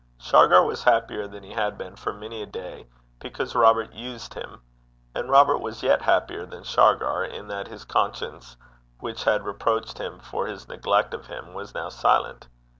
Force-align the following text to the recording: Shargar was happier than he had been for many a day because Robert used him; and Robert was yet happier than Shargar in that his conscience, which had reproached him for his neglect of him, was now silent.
Shargar 0.17 0.63
was 0.63 0.83
happier 0.85 1.27
than 1.27 1.43
he 1.43 1.51
had 1.51 1.77
been 1.77 1.95
for 1.95 2.11
many 2.11 2.41
a 2.41 2.47
day 2.47 2.87
because 3.19 3.53
Robert 3.53 3.93
used 3.93 4.33
him; 4.33 4.59
and 5.13 5.29
Robert 5.29 5.59
was 5.59 5.83
yet 5.83 6.01
happier 6.01 6.43
than 6.43 6.63
Shargar 6.63 7.23
in 7.23 7.47
that 7.49 7.67
his 7.67 7.85
conscience, 7.85 8.57
which 8.99 9.25
had 9.25 9.45
reproached 9.45 9.99
him 9.99 10.19
for 10.19 10.47
his 10.47 10.67
neglect 10.67 11.13
of 11.13 11.27
him, 11.27 11.53
was 11.53 11.75
now 11.75 11.89
silent. 11.89 12.47